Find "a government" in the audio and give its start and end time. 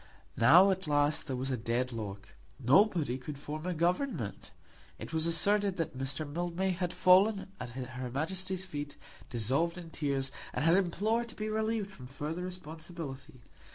3.67-4.49